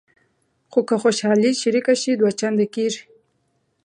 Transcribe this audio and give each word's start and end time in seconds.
خو 0.71 0.79
که 0.87 0.95
خوشحالي 1.03 1.51
شریکه 1.61 1.93
شي 2.01 2.11
دوه 2.19 2.31
چنده 2.39 2.65
کېږي. 2.75 3.03